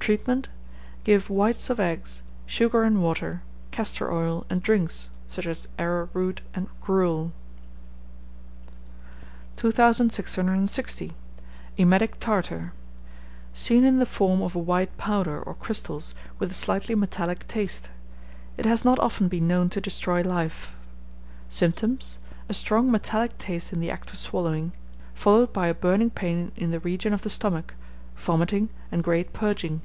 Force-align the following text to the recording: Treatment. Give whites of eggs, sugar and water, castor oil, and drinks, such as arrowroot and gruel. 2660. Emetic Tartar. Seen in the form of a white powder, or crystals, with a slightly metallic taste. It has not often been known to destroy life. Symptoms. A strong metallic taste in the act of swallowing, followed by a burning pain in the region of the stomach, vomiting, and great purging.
Treatment. 0.00 0.48
Give 1.04 1.28
whites 1.28 1.68
of 1.68 1.78
eggs, 1.78 2.22
sugar 2.46 2.82
and 2.82 3.02
water, 3.02 3.42
castor 3.70 4.10
oil, 4.10 4.46
and 4.48 4.62
drinks, 4.62 5.10
such 5.26 5.44
as 5.46 5.68
arrowroot 5.78 6.40
and 6.54 6.66
gruel. 6.80 7.30
2660. 9.56 11.12
Emetic 11.76 12.18
Tartar. 12.18 12.72
Seen 13.52 13.84
in 13.84 13.98
the 13.98 14.06
form 14.06 14.40
of 14.40 14.54
a 14.54 14.58
white 14.58 14.96
powder, 14.96 15.42
or 15.42 15.52
crystals, 15.52 16.14
with 16.38 16.50
a 16.52 16.54
slightly 16.54 16.94
metallic 16.94 17.46
taste. 17.46 17.90
It 18.56 18.64
has 18.64 18.86
not 18.86 18.98
often 19.00 19.28
been 19.28 19.46
known 19.46 19.68
to 19.68 19.78
destroy 19.80 20.22
life. 20.22 20.74
Symptoms. 21.50 22.18
A 22.48 22.54
strong 22.54 22.90
metallic 22.90 23.36
taste 23.36 23.74
in 23.74 23.80
the 23.80 23.90
act 23.90 24.08
of 24.08 24.16
swallowing, 24.16 24.72
followed 25.12 25.52
by 25.52 25.66
a 25.66 25.74
burning 25.74 26.08
pain 26.08 26.50
in 26.56 26.70
the 26.70 26.80
region 26.80 27.12
of 27.12 27.20
the 27.20 27.28
stomach, 27.30 27.74
vomiting, 28.16 28.70
and 28.90 29.04
great 29.04 29.34
purging. 29.34 29.82